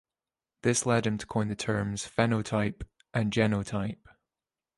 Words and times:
This 0.63 0.87
led 0.87 1.05
him 1.05 1.19
to 1.19 1.27
coin 1.27 1.47
the 1.49 1.55
terms 1.55 2.07
"phenotype" 2.09 2.81
and 3.13 3.31
"genotype". 3.31 4.07